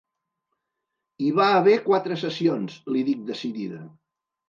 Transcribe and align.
Hi 1.21 1.29
va 1.41 1.51
haver 1.59 1.77
quatre 1.91 2.19
sessions 2.25 2.83
–li 2.91 3.07
dic 3.13 3.25
decidida–. 3.33 3.89